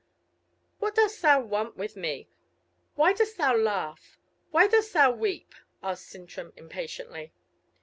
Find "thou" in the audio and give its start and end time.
1.21-1.41, 3.37-3.55, 4.93-5.11